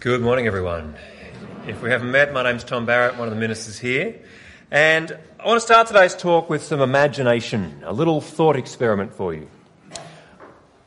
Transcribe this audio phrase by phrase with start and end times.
[0.00, 0.94] Good morning, everyone.
[1.66, 4.18] If we haven't met, my name's Tom Barrett, one of the ministers here.
[4.70, 9.34] And I want to start today's talk with some imagination, a little thought experiment for
[9.34, 9.50] you.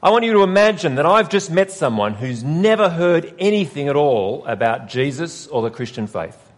[0.01, 3.95] I want you to imagine that I've just met someone who's never heard anything at
[3.95, 6.51] all about Jesus or the Christian faith.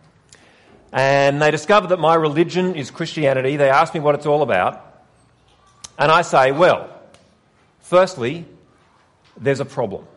[0.93, 3.57] And they discover that my religion is Christianity.
[3.57, 5.03] They ask me what it's all about.
[5.99, 6.89] And I say, well,
[7.81, 8.45] firstly,
[9.35, 10.07] there's a problem.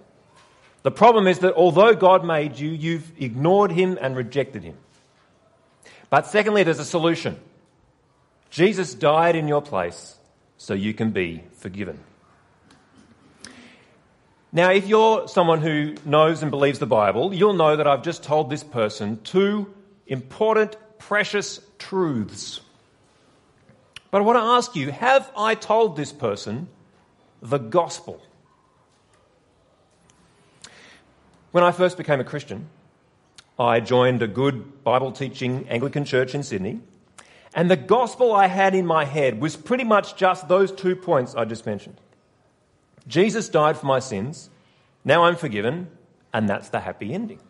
[0.82, 4.76] The problem is that although God made you, you've ignored him and rejected him.
[6.10, 7.38] But secondly, there's a solution.
[8.50, 10.16] Jesus died in your place
[10.56, 11.98] so you can be forgiven.
[14.50, 18.22] Now, if you're someone who knows and believes the Bible, you'll know that I've just
[18.22, 19.72] told this person two
[20.06, 22.60] important, precious truths.
[24.10, 26.68] But I want to ask you have I told this person
[27.42, 28.22] the gospel?
[31.50, 32.68] When I first became a Christian,
[33.58, 36.80] I joined a good Bible teaching Anglican church in Sydney,
[37.54, 41.34] and the gospel I had in my head was pretty much just those two points
[41.34, 42.00] I just mentioned.
[43.06, 44.50] Jesus died for my sins,
[45.04, 45.88] now I'm forgiven,
[46.34, 47.40] and that's the happy ending.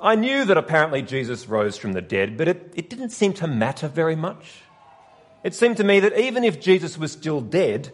[0.00, 3.48] I knew that apparently Jesus rose from the dead, but it, it didn't seem to
[3.48, 4.62] matter very much.
[5.42, 7.90] It seemed to me that even if Jesus was still dead,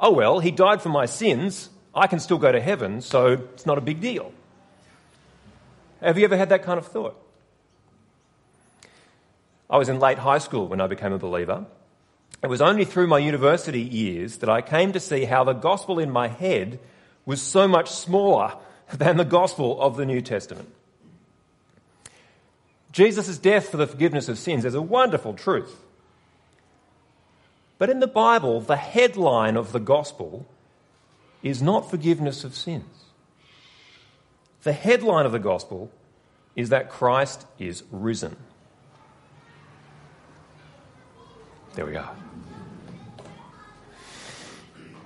[0.00, 3.66] oh well, he died for my sins, I can still go to heaven, so it's
[3.66, 4.32] not a big deal.
[6.00, 7.20] Have you ever had that kind of thought?
[9.70, 11.66] I was in late high school when I became a believer.
[12.42, 15.98] It was only through my university years that I came to see how the gospel
[15.98, 16.78] in my head
[17.24, 18.54] was so much smaller
[18.92, 20.72] than the gospel of the New Testament.
[22.92, 25.80] Jesus' death for the forgiveness of sins is a wonderful truth.
[27.78, 30.46] But in the Bible, the headline of the gospel
[31.44, 33.04] is not forgiveness of sins.
[34.64, 35.92] The headline of the gospel
[36.56, 38.34] is that Christ is risen.
[41.74, 42.16] There we are.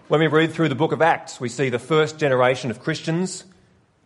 [0.07, 3.45] When we read through the book of Acts, we see the first generation of Christians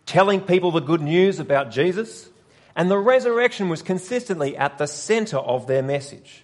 [0.06, 2.30] telling people the good news about Jesus,
[2.74, 6.41] and the resurrection was consistently at the centre of their message.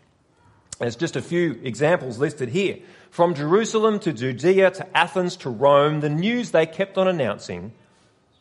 [0.79, 2.79] There's just a few examples listed here.
[3.11, 7.73] From Jerusalem to Judea to Athens to Rome, the news they kept on announcing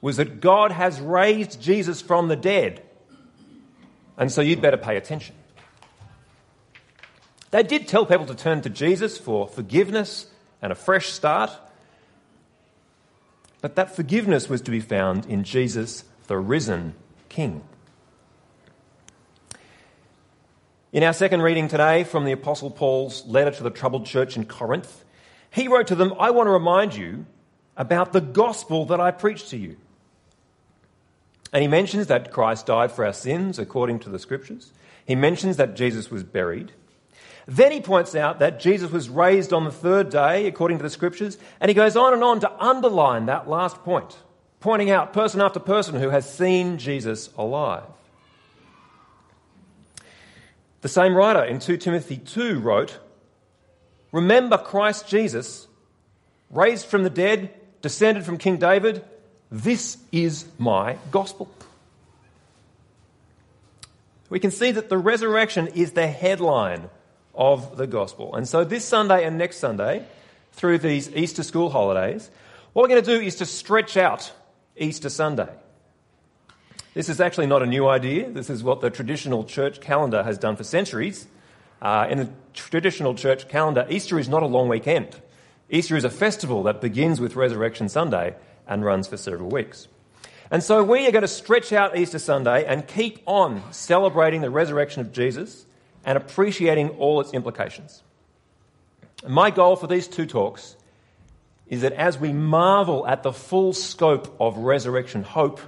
[0.02, 2.84] was that God has raised Jesus from the dead.
[4.18, 5.36] And so you'd better pay attention.
[7.50, 10.28] They did tell people to turn to Jesus for forgiveness
[10.62, 11.52] and a fresh start.
[13.62, 16.94] But that forgiveness was to be found in Jesus, the risen
[17.30, 17.64] King.
[20.98, 24.46] In our second reading today from the Apostle Paul's letter to the troubled church in
[24.46, 25.06] Corinth,
[25.52, 27.28] he wrote to them, I want to remind you
[27.78, 29.78] about the gospel that I preached to you.
[31.54, 34.72] And he mentions that Christ died for our sins according to the scriptures.
[35.06, 36.72] He mentions that Jesus was buried.
[37.46, 40.90] Then he points out that Jesus was raised on the third day according to the
[40.90, 41.38] scriptures.
[41.60, 44.18] And he goes on and on to underline that last point,
[44.62, 47.84] pointing out person after person who has seen Jesus alive.
[50.82, 53.00] The same writer in 2 Timothy 2 wrote,
[54.12, 55.68] Remember Christ Jesus,
[56.50, 59.04] raised from the dead, descended from King David.
[59.52, 61.50] This is my gospel.
[64.30, 66.90] We can see that the resurrection is the headline
[67.34, 68.36] of the gospel.
[68.36, 70.06] And so this Sunday and next Sunday,
[70.52, 72.30] through these Easter school holidays,
[72.74, 74.32] what we're going to do is to stretch out
[74.76, 75.50] Easter Sunday.
[76.98, 78.28] This is actually not a new idea.
[78.28, 81.28] This is what the traditional church calendar has done for centuries.
[81.80, 85.16] Uh, in the traditional church calendar, Easter is not a long weekend.
[85.70, 88.36] Easter is a festival that begins with Resurrection Sunday
[88.68, 89.88] and runs for several weeks.
[90.50, 94.50] And so we are going to stretch out Easter Sunday and keep on celebrating the
[94.50, 95.68] resurrection of Jesus
[96.04, 98.02] and appreciating all its implications.
[99.28, 100.76] My goal for these two talks
[101.68, 105.62] is that as we marvel at the full scope of resurrection hope,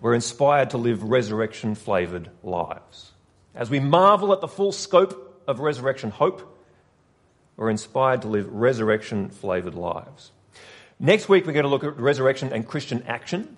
[0.00, 3.12] we're inspired to live resurrection flavoured lives.
[3.54, 6.56] As we marvel at the full scope of resurrection hope,
[7.56, 10.32] we're inspired to live resurrection flavoured lives.
[10.98, 13.56] Next week, we're going to look at resurrection and Christian action.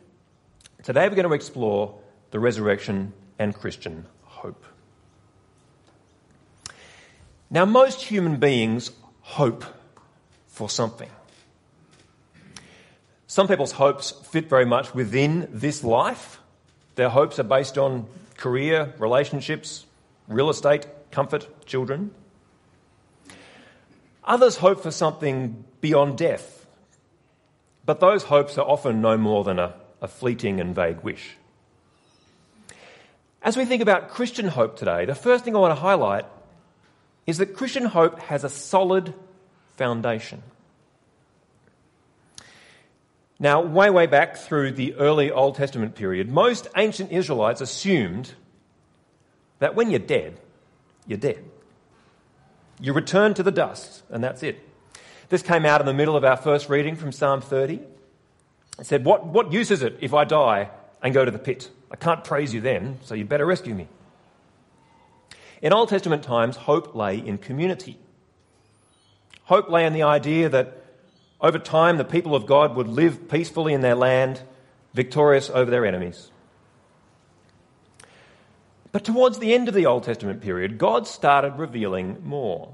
[0.83, 1.99] Today, we're going to explore
[2.33, 4.65] the resurrection and Christian hope.
[7.51, 8.91] Now, most human beings
[9.21, 9.65] hope
[10.47, 11.11] for something.
[13.33, 16.39] Some people's hopes fit very much within this life.
[16.97, 18.07] Their hopes are based on
[18.37, 19.87] career, relationships,
[20.29, 22.11] real estate, comfort, children.
[24.25, 26.67] Others hope for something beyond death.
[27.87, 31.39] but those hopes are often no more than a, a fleeting and vague wish.
[33.41, 36.27] As we think about Christian hope today, the first thing I want to highlight
[37.27, 39.15] is that Christian hope has a solid
[39.79, 40.43] foundation.
[43.43, 48.35] Now, way, way back through the early Old Testament period, most ancient Israelites assumed
[49.59, 50.39] that when you're dead,
[51.09, 51.45] you're dead.
[52.81, 54.61] You return to the dust, and that's it.
[55.29, 57.81] This came out in the middle of our first reading from Psalm 30.
[58.79, 60.71] It said, What, what use is it if I die
[61.03, 61.69] and go to the pit?
[61.91, 63.89] I can't praise you then, so you'd better rescue me.
[65.61, 67.99] In Old Testament times, hope lay in community.
[69.47, 70.82] Hope lay in the idea that
[71.43, 74.41] over time the people of God would live peacefully in their land,
[74.95, 76.31] victorious over their enemies.
[78.93, 82.73] But towards the end of the Old Testament period, God started revealing more.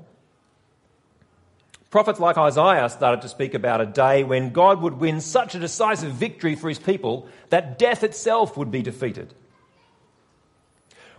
[1.91, 5.59] Prophets like Isaiah started to speak about a day when God would win such a
[5.59, 9.32] decisive victory for his people that death itself would be defeated.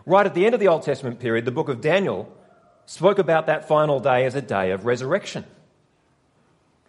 [0.06, 2.32] Right at the end of the Old Testament period, the book of Daniel
[2.86, 5.46] spoke about that final day as a day of resurrection.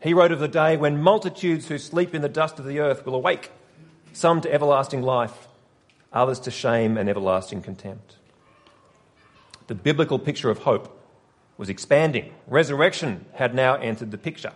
[0.01, 3.05] He wrote of the day when multitudes who sleep in the dust of the earth
[3.05, 3.51] will awake,
[4.13, 5.49] some to everlasting life,
[6.13, 8.17] others to shame and everlasting contempt.
[9.67, 10.97] The biblical picture of hope
[11.59, 12.33] was expanding.
[12.47, 14.53] Resurrection had now entered the picture.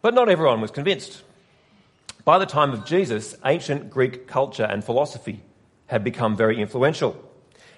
[0.00, 1.22] But not everyone was convinced.
[2.24, 5.42] By the time of Jesus, ancient Greek culture and philosophy
[5.86, 7.20] had become very influential.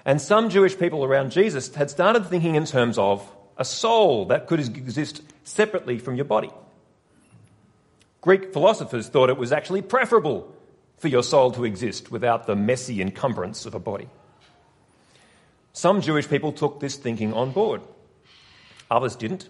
[0.04, 4.46] And some Jewish people around Jesus had started thinking in terms of a soul that
[4.46, 6.50] could exist separately from your body.
[8.20, 10.54] Greek philosophers thought it was actually preferable
[10.96, 14.08] for your soul to exist without the messy encumbrance of a body.
[15.72, 17.82] Some Jewish people took this thinking on board,
[18.90, 19.48] others didn't.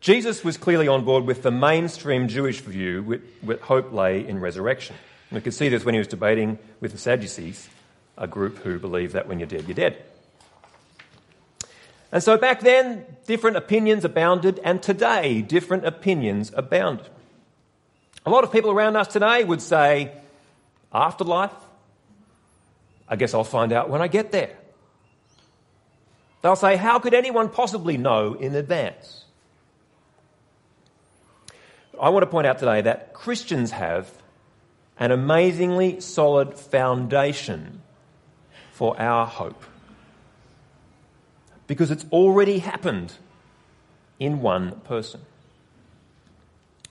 [0.00, 3.02] Jesus was clearly on board with the mainstream Jewish view
[3.42, 4.94] with, hope lay in resurrection.
[5.32, 7.68] We could see this when he was debating with the Sadducees,
[8.16, 10.02] a group who believe that when you're dead, you're dead.
[12.12, 17.02] And so back then, different opinions abounded, and today, different opinions abound.
[18.24, 20.12] A lot of people around us today would say,
[20.92, 21.52] afterlife,
[23.08, 24.56] I guess I'll find out when I get there.
[26.42, 29.24] They'll say, how could anyone possibly know in advance?
[32.00, 34.10] I want to point out today that Christians have
[34.98, 37.82] an amazingly solid foundation
[38.72, 39.62] for our hope.
[41.66, 43.12] Because it's already happened
[44.18, 45.20] in one person.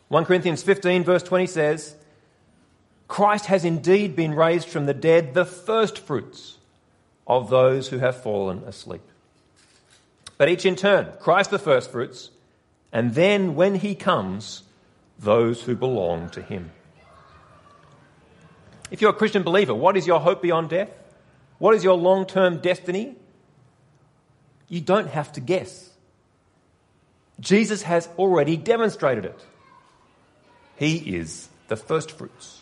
[0.10, 1.96] 1 Corinthians 15, verse 20 says,
[3.08, 6.58] Christ has indeed been raised from the dead, the first fruits
[7.28, 9.02] of those who have fallen asleep.
[10.38, 12.30] But each in turn, Christ the first fruits,
[12.92, 14.64] and then when he comes,
[15.18, 16.72] those who belong to him.
[18.92, 20.90] If you're a Christian believer, what is your hope beyond death?
[21.58, 23.16] What is your long term destiny?
[24.68, 25.90] You don't have to guess.
[27.40, 29.46] Jesus has already demonstrated it.
[30.78, 32.62] He is the first fruits.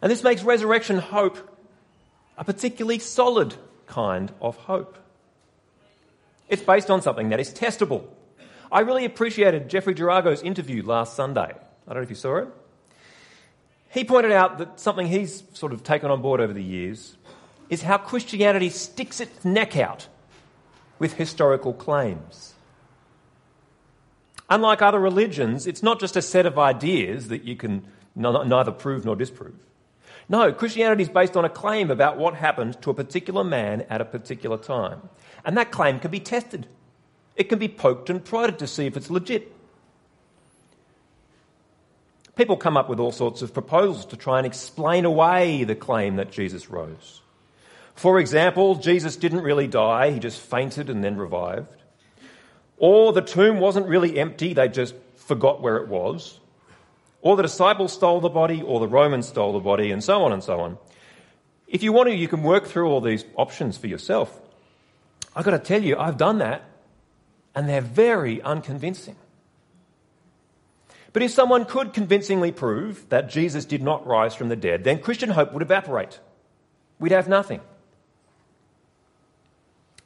[0.00, 1.38] And this makes resurrection hope
[2.36, 3.54] a particularly solid
[3.86, 4.96] kind of hope.
[6.48, 8.04] It's based on something that is testable.
[8.70, 11.40] I really appreciated Jeffrey Girago's interview last Sunday.
[11.40, 12.48] I don't know if you saw it.
[13.90, 17.16] He pointed out that something he's sort of taken on board over the years
[17.68, 20.08] is how Christianity sticks its neck out
[20.98, 22.54] with historical claims.
[24.50, 29.04] Unlike other religions, it's not just a set of ideas that you can neither prove
[29.04, 29.54] nor disprove.
[30.28, 34.00] No, Christianity is based on a claim about what happened to a particular man at
[34.00, 35.08] a particular time.
[35.44, 36.66] And that claim can be tested.
[37.34, 39.52] It can be poked and prodded to see if it's legit.
[42.36, 46.16] People come up with all sorts of proposals to try and explain away the claim
[46.16, 47.21] that Jesus rose.
[48.02, 51.68] For example, Jesus didn't really die, he just fainted and then revived.
[52.76, 56.40] Or the tomb wasn't really empty, they just forgot where it was.
[57.20, 60.32] Or the disciples stole the body, or the Romans stole the body, and so on
[60.32, 60.78] and so on.
[61.68, 64.36] If you want to, you can work through all these options for yourself.
[65.36, 66.64] I've got to tell you, I've done that,
[67.54, 69.14] and they're very unconvincing.
[71.12, 74.98] But if someone could convincingly prove that Jesus did not rise from the dead, then
[74.98, 76.18] Christian hope would evaporate.
[76.98, 77.60] We'd have nothing.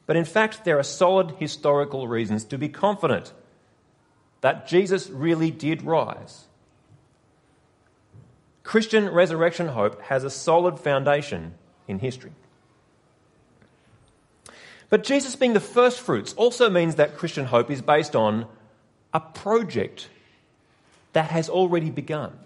[0.07, 3.33] But in fact, there are solid historical reasons to be confident
[4.41, 6.45] that Jesus really did rise.
[8.63, 11.53] Christian resurrection hope has a solid foundation
[11.87, 12.31] in history.
[14.89, 18.47] But Jesus being the first fruits also means that Christian hope is based on
[19.13, 20.07] a project
[21.11, 22.37] that has already begun,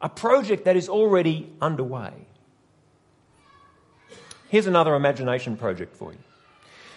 [0.00, 2.12] a project that is already underway.
[4.48, 6.18] Here's another imagination project for you.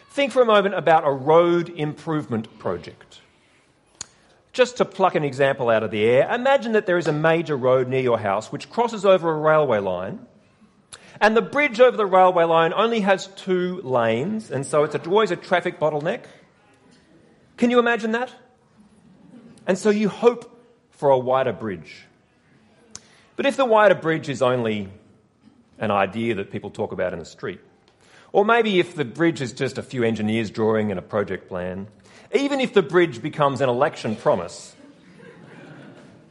[0.10, 3.22] Think for a moment about a road improvement project.
[4.52, 7.56] Just to pluck an example out of the air, imagine that there is a major
[7.56, 10.26] road near your house which crosses over a railway line,
[11.22, 15.32] and the bridge over the railway line only has two lanes, and so it's always
[15.32, 16.22] a traffic bottleneck.
[17.58, 18.34] Can you imagine that?
[19.68, 22.06] And so you hope for a wider bridge.
[23.36, 24.90] But if the wider bridge is only
[25.78, 27.62] an idea that people talk about in the street,
[28.32, 31.88] or maybe if the bridge is just a few engineers drawing in a project plan,
[32.34, 34.76] even if the bridge becomes an election promise,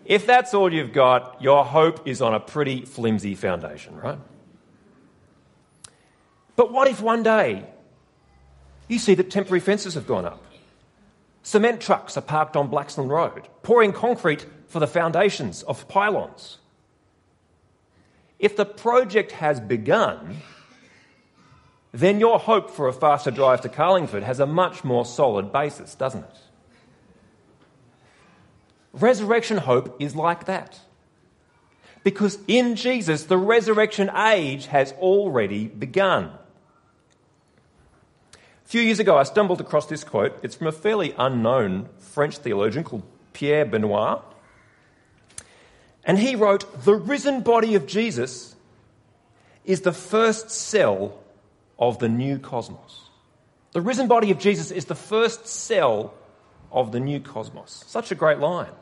[0.05, 4.19] if that's all you've got, your hope is on a pretty flimsy foundation, right?
[6.57, 7.67] But what if one day
[8.89, 10.43] you see that temporary fences have gone up?
[11.43, 16.59] Cement trucks are parked on Blaxland Road, pouring concrete for the foundations of pylons.
[18.39, 20.39] If the project has begun,
[21.93, 25.95] then your hope for a faster drive to Carlingford has a much more solid basis,
[25.95, 26.37] doesn't it?
[28.93, 30.81] Resurrection hope is like that.
[32.05, 36.31] Because in Jesus, the resurrection age has already begun.
[38.35, 40.39] A few years ago, I stumbled across this quote.
[40.43, 43.03] It's from a fairly unknown French theologian called
[43.33, 44.23] Pierre Benoit.
[46.05, 48.55] And he wrote The risen body of Jesus
[49.65, 51.19] is the first cell
[51.79, 53.09] of the new cosmos.
[53.73, 56.15] The risen body of Jesus is the first cell
[56.73, 57.85] of the new cosmos.
[57.87, 58.73] Such a great line.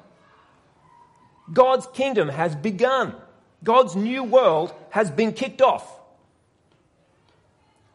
[1.53, 3.15] God's kingdom has begun.
[3.63, 5.93] God's new world has been kicked off.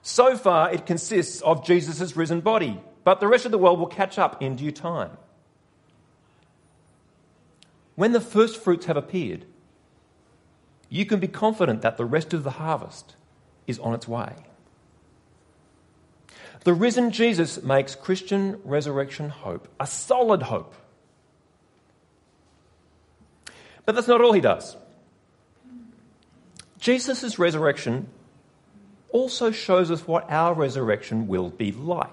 [0.02, 3.88] So far, it consists of Jesus' risen body, but the rest of the world will
[3.88, 5.18] catch up in due time.
[7.96, 9.46] When the first fruits have appeared,
[10.90, 13.16] you can be confident that the rest of the harvest
[13.68, 14.34] is on its way.
[16.64, 20.76] The risen Jesus makes Christian resurrection hope a solid hope.
[23.86, 24.78] But that's not all he does.
[26.80, 28.08] Jesus' resurrection
[29.10, 32.10] also shows us what our resurrection will be like.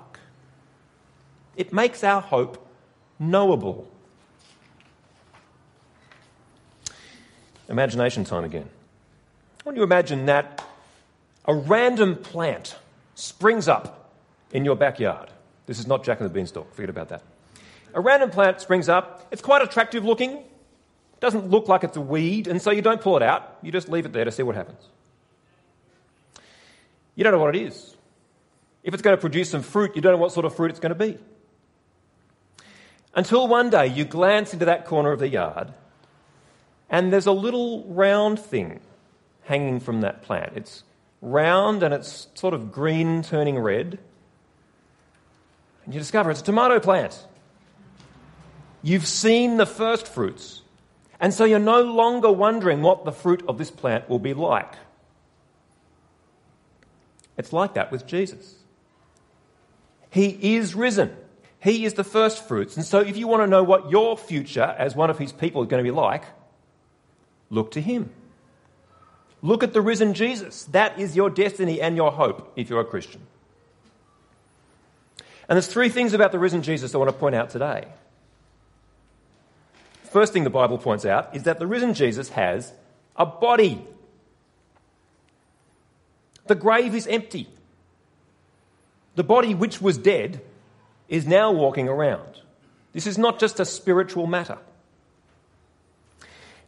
[1.56, 2.66] It makes our hope
[3.18, 3.88] knowable.
[7.68, 8.68] Imagination time again.
[9.64, 10.64] Want you imagine that
[11.44, 12.76] a random plant
[13.14, 14.07] springs up
[14.52, 15.30] in your backyard.
[15.66, 17.22] This is not Jack and the Beanstalk, forget about that.
[17.94, 19.26] A random plant springs up.
[19.30, 20.32] It's quite attractive looking,
[21.18, 23.58] it doesn't look like it's a weed, and so you don't pull it out.
[23.62, 24.80] You just leave it there to see what happens.
[27.16, 27.96] You don't know what it is.
[28.84, 30.78] If it's going to produce some fruit, you don't know what sort of fruit it's
[30.78, 31.18] going to be.
[33.14, 35.74] Until one day you glance into that corner of the yard
[36.88, 38.80] and there's a little round thing
[39.42, 40.52] hanging from that plant.
[40.54, 40.84] It's
[41.20, 43.98] round and it's sort of green turning red
[45.88, 47.18] and you discover it's a tomato plant.
[48.82, 50.60] You've seen the first fruits,
[51.18, 54.74] and so you're no longer wondering what the fruit of this plant will be like.
[57.38, 58.56] It's like that with Jesus.
[60.10, 61.16] He is risen.
[61.58, 62.76] He is the first fruits.
[62.76, 65.62] And so, if you want to know what your future as one of his people
[65.62, 66.24] is going to be like,
[67.48, 68.10] look to him.
[69.40, 70.64] Look at the risen Jesus.
[70.64, 73.22] That is your destiny and your hope if you're a Christian.
[75.48, 77.86] And there's three things about the risen Jesus I want to point out today.
[80.10, 82.72] First thing the Bible points out is that the risen Jesus has
[83.16, 83.84] a body.
[86.46, 87.48] The grave is empty.
[89.16, 90.40] The body which was dead
[91.08, 92.40] is now walking around.
[92.92, 94.58] This is not just a spiritual matter.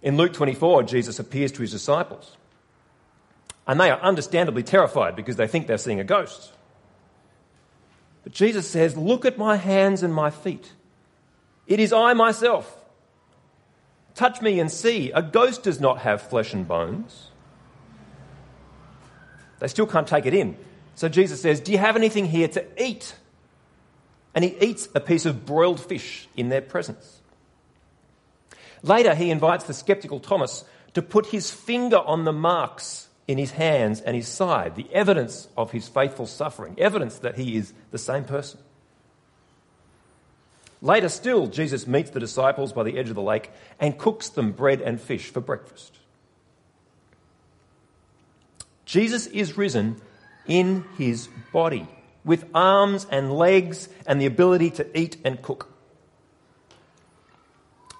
[0.02, 2.36] In Luke 24, Jesus appears to his disciples.
[3.66, 6.52] And they are understandably terrified because they think they're seeing a ghost.
[8.22, 10.72] But Jesus says, Look at my hands and my feet.
[11.66, 12.76] It is I myself.
[14.14, 15.10] Touch me and see.
[15.12, 17.28] A ghost does not have flesh and bones.
[19.60, 20.56] They still can't take it in.
[20.94, 23.14] So Jesus says, Do you have anything here to eat?
[24.34, 27.20] And he eats a piece of broiled fish in their presence.
[28.82, 33.52] Later, he invites the skeptical Thomas to put his finger on the marks in his
[33.52, 37.98] hands and his side, the evidence of his faithful suffering, evidence that he is the
[37.98, 38.58] same person.
[40.82, 44.50] Later still, Jesus meets the disciples by the edge of the lake and cooks them
[44.50, 45.96] bread and fish for breakfast.
[48.84, 50.00] Jesus is risen
[50.48, 51.86] in his body
[52.24, 55.72] with arms and legs and the ability to eat and cook.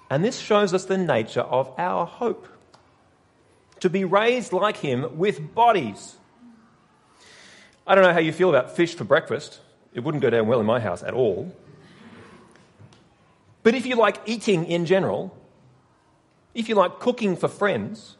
[0.09, 2.49] And this shows us the nature of our hope
[3.81, 6.15] to be raised like him with bodies.
[7.85, 9.59] I don't know how you feel about fish for breakfast.
[9.93, 11.53] It wouldn't go down well in my house at all.
[13.63, 15.35] But if you like eating in general,
[16.53, 18.17] if you like cooking for friends,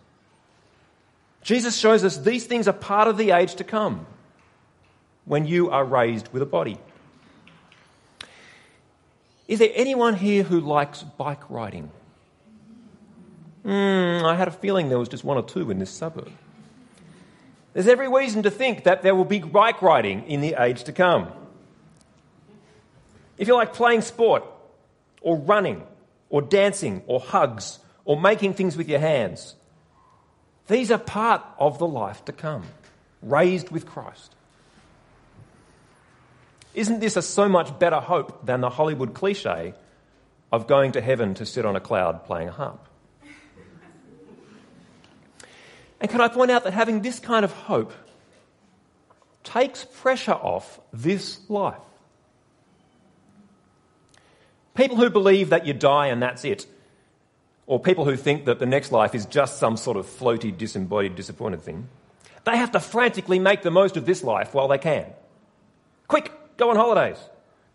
[1.41, 4.06] Jesus shows us these things are part of the age to come
[5.25, 6.77] when you are raised with a body.
[9.48, 11.91] Is there anyone here who likes bike riding?
[13.65, 16.32] Mm, I had a feeling there was just one or two in this suburb.
[17.74, 20.91] There's every reason to think that there will be bike riding in the age to
[20.91, 21.32] come.
[23.38, 24.44] If you like playing sport,
[25.22, 25.84] or running,
[26.30, 29.56] or dancing, or hugs, or making things with your hands,
[30.68, 32.63] these are part of the life to come,
[33.22, 34.36] raised with Christ.
[36.74, 39.74] Isn't this a so much better hope than the Hollywood cliche
[40.51, 42.88] of going to heaven to sit on a cloud playing a harp?
[46.01, 47.93] And can I point out that having this kind of hope
[49.43, 51.77] takes pressure off this life?
[54.74, 56.65] People who believe that you die and that's it,
[57.67, 61.15] or people who think that the next life is just some sort of floaty, disembodied,
[61.15, 61.88] disappointed thing,
[62.46, 65.05] they have to frantically make the most of this life while they can.
[66.08, 67.17] Quick, go on holidays.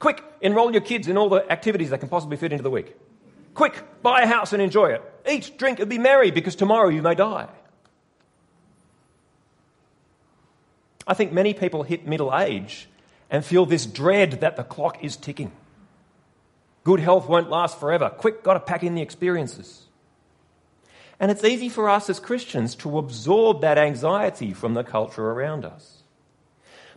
[0.01, 2.97] Quick, enroll your kids in all the activities that can possibly fit into the week.
[3.55, 5.03] Quick, buy a house and enjoy it.
[5.31, 7.49] Eat, drink, and be merry because tomorrow you may die.
[11.07, 12.89] I think many people hit middle age
[13.31, 15.53] and feel this dread that the clock is ticking.
[16.85, 18.11] Good health won't last forever.
[18.11, 19.87] Quick, got to pack in the experiences.
[21.19, 25.65] And it's easy for us as Christians to absorb that anxiety from the culture around
[25.65, 26.03] us.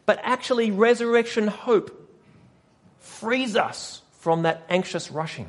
[0.05, 1.95] But actually, resurrection hope
[2.99, 5.47] frees us from that anxious rushing.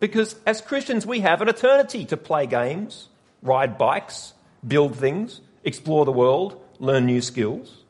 [0.00, 3.08] Because as Christians, we have an eternity to play games,
[3.42, 4.32] ride bikes,
[4.66, 7.84] build things, explore the world, learn new skills.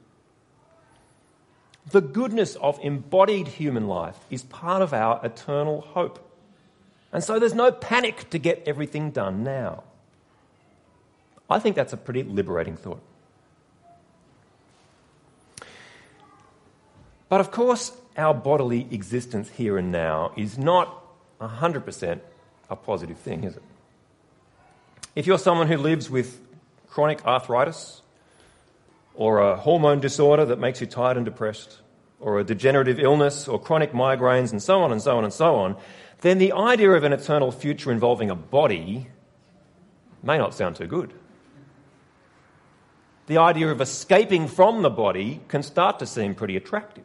[1.91, 6.19] The goodness of embodied human life is part of our eternal hope.
[7.13, 9.85] And so there's no panic to get everything done now.
[11.49, 13.01] I think that's a pretty liberating thought.
[17.31, 21.03] But of course, our bodily existence here and now is not
[21.41, 22.21] 100%
[22.69, 23.63] a positive thing, is it?
[25.15, 26.39] If you're someone who lives with
[26.89, 28.03] chronic arthritis,
[29.15, 31.81] or a hormone disorder that makes you tired and depressed,
[32.21, 35.57] or a degenerative illness, or chronic migraines, and so on and so on and so
[35.57, 35.77] on,
[36.21, 39.09] then the idea of an eternal future involving a body
[40.23, 41.13] may not sound too good
[43.29, 47.05] the idea of escaping from the body can start to seem pretty attractive.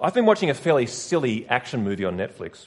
[0.00, 2.66] I've been watching a fairly silly action movie on Netflix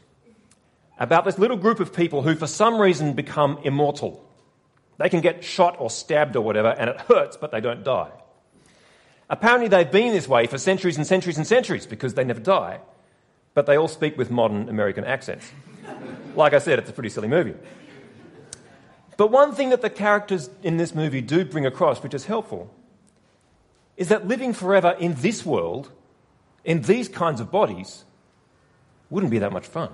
[0.98, 4.25] about this little group of people who, for some reason, become immortal.
[4.98, 8.12] They can get shot or stabbed or whatever, and it hurts, but they don't die.
[9.30, 12.80] Apparently, they've been this way for centuries and centuries and centuries because they never die,
[13.54, 15.52] but they all speak with modern American accents.
[16.36, 17.56] like I said, it's a pretty silly movie.
[19.18, 22.74] But one thing that the characters in this movie do bring across, which is helpful,
[23.98, 25.92] is that living forever in this world
[26.64, 28.04] in these kinds of bodies
[29.10, 29.90] wouldn't be that much fun.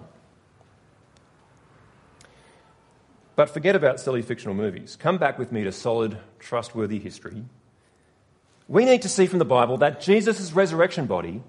[3.42, 4.96] But forget about silly fictional movies.
[5.00, 7.44] Come back with me to solid, trustworthy history.
[8.68, 11.42] We need to see from the Bible that Jesus' resurrection body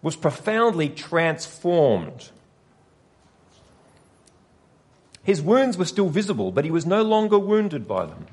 [0.00, 2.30] was profoundly transformed.
[5.22, 8.24] His wounds were still visible, but he was no longer wounded by them.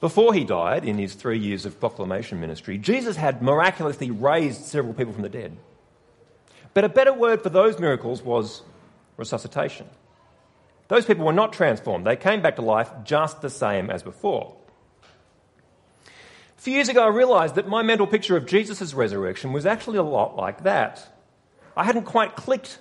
[0.00, 4.92] Before he died, in his three years of proclamation ministry, Jesus had miraculously raised several
[4.92, 5.56] people from the dead.
[6.72, 8.62] But a better word for those miracles was
[9.16, 9.86] resuscitation.
[10.88, 14.56] Those people were not transformed, they came back to life just the same as before.
[16.58, 19.98] A few years ago, I realized that my mental picture of Jesus' resurrection was actually
[19.98, 21.06] a lot like that.
[21.76, 22.78] I hadn't quite clicked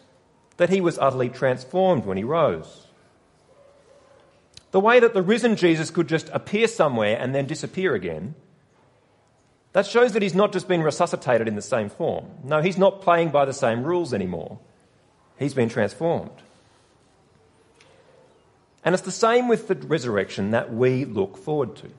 [0.58, 2.88] that he was utterly transformed when he rose.
[4.72, 8.36] The way that the risen Jesus could just appear somewhere and then disappear again,
[9.74, 12.26] that shows that he's not just been resuscitated in the same form.
[12.44, 14.60] No, he's not playing by the same rules anymore.
[15.38, 16.32] He's been transformed.
[18.86, 21.90] And it's the same with the resurrection that we look forward to.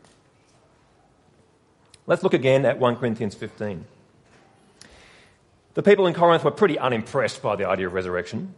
[2.06, 3.86] Let's look again at 1 Corinthians 15.
[5.72, 8.54] The people in Corinth were pretty unimpressed by the idea of resurrection.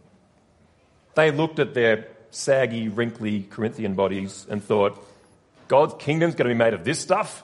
[1.15, 5.03] They looked at their saggy, wrinkly Corinthian bodies and thought,
[5.67, 7.43] God's kingdom's going to be made of this stuff?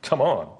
[0.00, 0.50] Come on.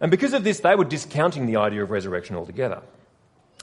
[0.00, 2.82] And because of this, they were discounting the idea of resurrection altogether.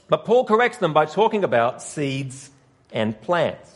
[0.08, 2.50] But Paul corrects them by talking about seeds
[2.92, 3.70] and plants.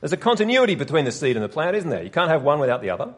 [0.00, 2.02] There's a continuity between the seed and the plant, isn't there?
[2.02, 3.14] You can't have one without the other.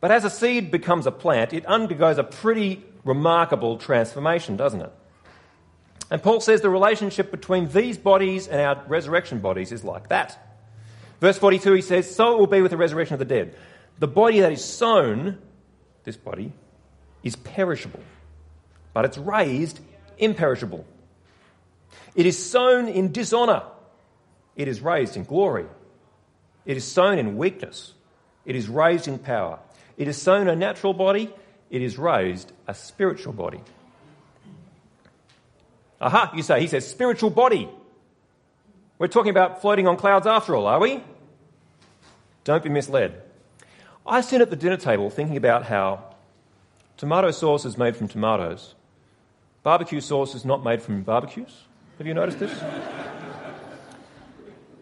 [0.00, 4.92] But as a seed becomes a plant, it undergoes a pretty remarkable transformation, doesn't it?
[6.10, 10.38] And Paul says the relationship between these bodies and our resurrection bodies is like that.
[11.20, 13.56] Verse 42, he says, So it will be with the resurrection of the dead.
[13.98, 15.38] The body that is sown,
[16.04, 16.52] this body,
[17.22, 18.02] is perishable,
[18.94, 19.80] but it's raised
[20.16, 20.86] imperishable.
[22.14, 23.64] It is sown in dishonor,
[24.56, 25.66] it is raised in glory.
[26.64, 27.92] It is sown in weakness,
[28.46, 29.58] it is raised in power.
[29.98, 31.30] It is sown a natural body,
[31.70, 33.60] it is raised a spiritual body.
[36.00, 37.68] Aha, you say, he says spiritual body.
[38.98, 41.02] We're talking about floating on clouds after all, are we?
[42.44, 43.20] Don't be misled.
[44.06, 46.14] I sit at the dinner table thinking about how
[46.96, 48.74] tomato sauce is made from tomatoes,
[49.64, 51.64] barbecue sauce is not made from barbecues.
[51.98, 52.62] Have you noticed this?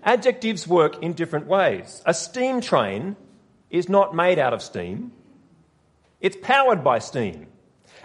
[0.03, 2.03] Adjectives work in different ways.
[2.05, 3.17] A steam train
[3.71, 5.13] is not made out of steam,
[6.21, 7.47] it's powered by steam.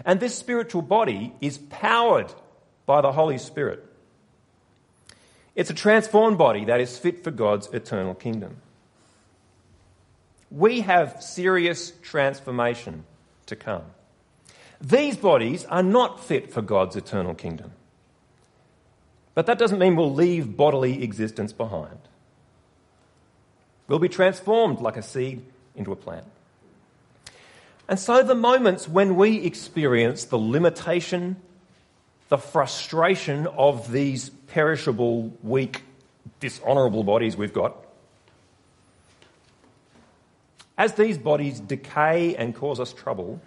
[0.04, 2.32] And this spiritual body is powered
[2.86, 3.84] by the Holy Spirit.
[5.56, 8.58] It's a transformed body that is fit for God's eternal kingdom.
[10.50, 13.04] We have serious transformation
[13.46, 13.82] to come.
[14.80, 17.72] These bodies are not fit for God's eternal kingdom.
[19.34, 21.98] But that doesn't mean we'll leave bodily existence behind.
[23.86, 26.26] We'll be transformed like a seed into a plant.
[27.88, 31.36] And so, the moments when we experience the limitation
[32.28, 35.82] the frustration of these perishable, weak,
[36.40, 37.76] dishonourable bodies we've got.
[40.76, 43.40] As these bodies decay and cause us trouble,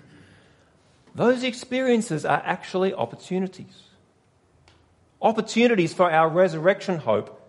[1.16, 3.84] those experiences are actually opportunities.
[5.22, 7.40] Opportunities for our resurrection hope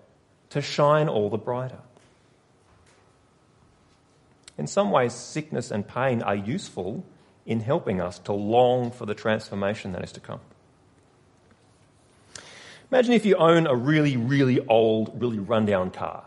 [0.50, 1.78] to shine all the brighter.
[4.58, 7.04] In some ways, sickness and pain are useful
[7.46, 10.40] in helping us to long for the transformation that is to come.
[12.90, 16.24] Imagine if you own a really, really old, really rundown car.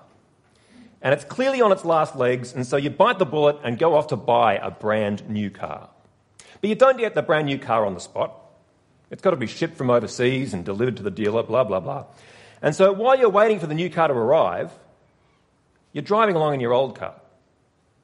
[1.02, 3.94] And it's clearly on its last legs, and so you bite the bullet and go
[3.96, 5.90] off to buy a brand new car.
[6.66, 8.34] But you don't get the brand new car on the spot.
[9.12, 12.06] It's got to be shipped from overseas and delivered to the dealer, blah, blah, blah.
[12.60, 14.72] And so while you're waiting for the new car to arrive,
[15.94, 17.14] you're driving along in your old car.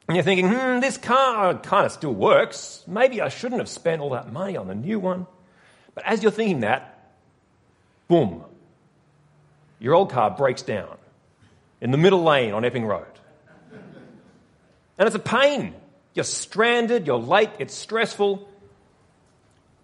[0.08, 2.84] And you're thinking, hmm, this car kind of still works.
[2.86, 5.26] Maybe I shouldn't have spent all that money on the new one.
[5.96, 7.16] But as you're thinking that,
[8.08, 8.46] boom,
[9.80, 11.00] your old car breaks down
[11.82, 13.08] in the middle lane on Epping Road.
[15.00, 15.74] And it's a pain.
[16.14, 18.50] You're stranded, you're late, it's stressful.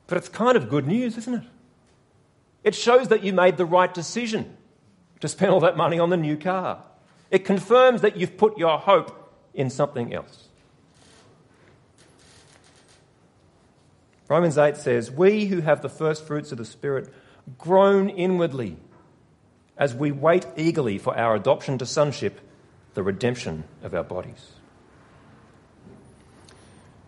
[0.07, 1.43] But it's kind of good news, isn't it?
[2.63, 4.57] It shows that you made the right decision
[5.19, 6.83] to spend all that money on the new car.
[7.29, 10.47] It confirms that you've put your hope in something else.
[14.29, 17.13] Romans 8 says, We who have the first fruits of the Spirit
[17.57, 18.77] groan inwardly
[19.77, 22.41] as we wait eagerly for our adoption to sonship,
[22.93, 24.56] the redemption of our bodies.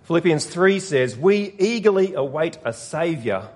[0.09, 3.47] Philippians 3 says, We eagerly await a Saviour,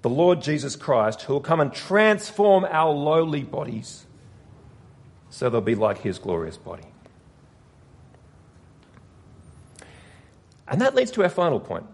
[0.00, 4.06] the Lord Jesus Christ, who will come and transform our lowly bodies
[5.28, 6.84] so they'll be like his glorious body.
[10.66, 11.84] And that leads to our final point.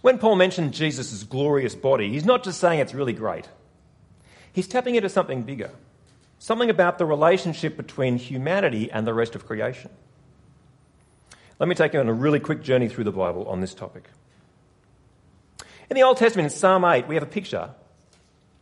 [0.00, 3.48] When Paul mentioned Jesus' glorious body, he's not just saying it's really great.
[4.52, 5.70] He's tapping into something bigger,
[6.40, 9.92] something about the relationship between humanity and the rest of creation.
[11.60, 14.04] Let me take you on a really quick journey through the Bible on this topic.
[15.90, 17.70] In the Old Testament, in Psalm 8, we have a picture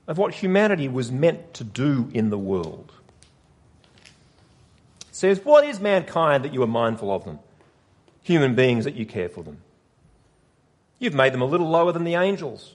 [0.08, 2.92] of what humanity was meant to do in the world.
[5.02, 7.38] It says, What is mankind that you are mindful of them?
[8.22, 9.58] Human beings that you care for them.
[10.98, 12.74] You've made them a little lower than the angels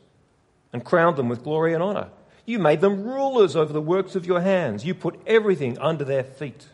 [0.71, 2.07] and crowned them with glory and honour.
[2.45, 4.85] You made them rulers over the works of your hands.
[4.85, 6.67] You put everything under their feet.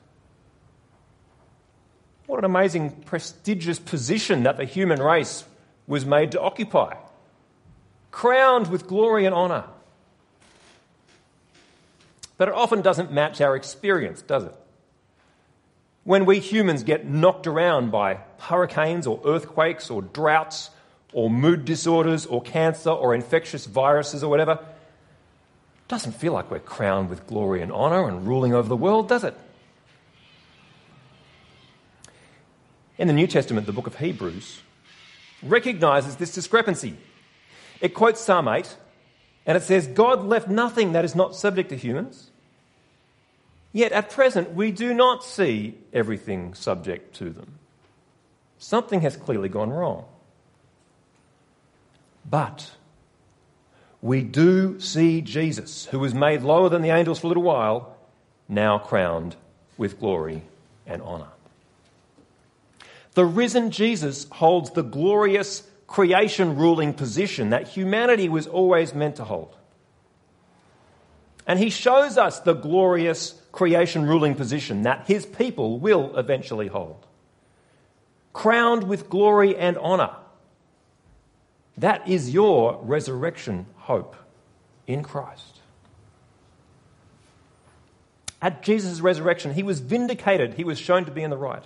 [2.29, 5.45] What an amazing, prestigious position that the human race
[5.87, 6.93] was made to occupy.
[8.11, 9.63] Crowned with glory and honour.
[12.37, 14.53] But it often doesn't match our experience, does it?
[16.03, 20.69] When we humans get knocked around by hurricanes or earthquakes or droughts
[21.13, 26.59] or mood disorders or cancer or infectious viruses or whatever, it doesn't feel like we're
[26.59, 29.35] crowned with glory and honour and ruling over the world, does it?
[32.99, 34.61] In the New Testament, the book of Hebrews,
[35.41, 36.97] recognizes this discrepancy.
[37.79, 38.75] It quotes Psalm 8
[39.45, 42.29] and it says, God left nothing that is not subject to humans.
[43.71, 47.57] Yet at present, we do not see everything subject to them.
[48.57, 50.03] Something has clearly gone wrong.
[52.29, 52.71] But
[54.01, 57.95] we do see Jesus, who was made lower than the angels for a little while,
[58.49, 59.37] now crowned
[59.77, 60.43] with glory
[60.85, 61.29] and honour.
[63.19, 69.25] The risen Jesus holds the glorious creation ruling position that humanity was always meant to
[69.25, 69.57] hold.
[71.45, 77.05] And he shows us the glorious creation ruling position that his people will eventually hold.
[78.31, 80.15] Crowned with glory and honour.
[81.77, 84.15] That is your resurrection hope
[84.87, 85.59] in Christ.
[88.41, 91.65] At Jesus' resurrection, he was vindicated, he was shown to be in the right.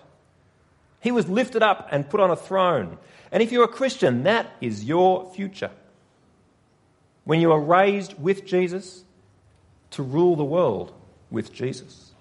[1.04, 2.98] He was lifted up and put on a throne.
[3.30, 5.72] And if you're a Christian, that is your future.
[7.26, 9.04] When you are raised with Jesus
[9.92, 10.94] to rule the world
[11.30, 12.13] with Jesus.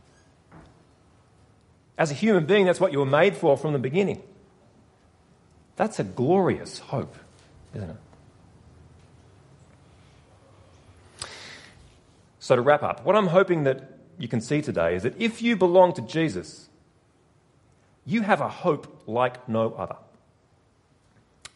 [1.96, 4.20] As a human being, that's what you were made for from the beginning.
[5.76, 7.14] That's a glorious hope,
[7.74, 7.96] isn't it?
[12.40, 15.40] So, to wrap up, what I'm hoping that you can see today is that if
[15.40, 16.68] you belong to Jesus,
[18.04, 19.96] you have a hope like no other.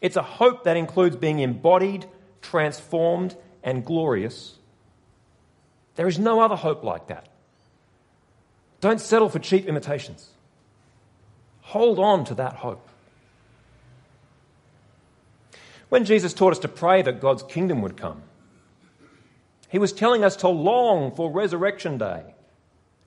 [0.01, 2.07] It's a hope that includes being embodied,
[2.43, 4.57] transformed, and glorious.
[5.97, 7.29] There is no other hope like that.
[8.81, 10.29] Don't settle for cheap imitations.
[11.63, 12.87] Hold on to that hope.
[15.89, 18.23] When Jesus taught us to pray that God's kingdom would come,
[19.69, 22.36] he was telling us to long for resurrection day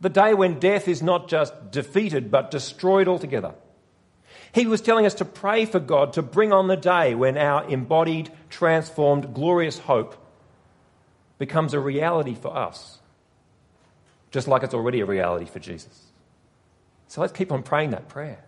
[0.01, 3.53] the day when death is not just defeated but destroyed altogether.
[4.53, 7.69] He was telling us to pray for God to bring on the day when our
[7.69, 10.15] embodied, transformed, glorious hope
[11.37, 12.99] becomes a reality for us,
[14.31, 16.05] just like it's already a reality for Jesus.
[17.07, 18.43] So let's keep on praying that prayer.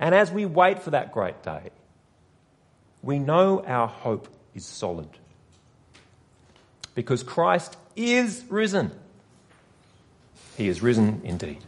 [0.00, 1.70] And as we wait for that great day,
[3.02, 5.08] we know our hope is solid
[6.98, 8.90] because Christ is risen.
[10.56, 11.58] He is risen indeed.